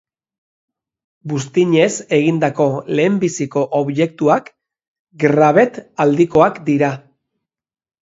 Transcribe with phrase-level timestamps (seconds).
[1.33, 1.89] Buztinez
[2.19, 2.67] egindako
[3.01, 4.53] lehenbiziko objektuak
[5.27, 6.95] Gravette aldikoak dira